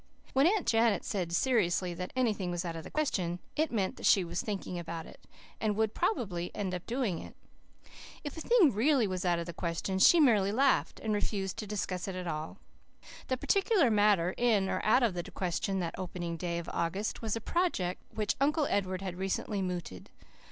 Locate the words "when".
0.33-0.47